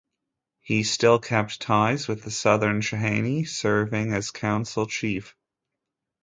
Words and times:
He 0.61 0.81
still 0.81 1.19
kept 1.19 1.61
ties 1.61 2.07
with 2.07 2.23
the 2.23 2.31
Southern 2.31 2.81
Cheyenne, 2.81 3.45
serving 3.45 4.13
as 4.13 4.31
council 4.31 4.87
chief. 4.87 5.35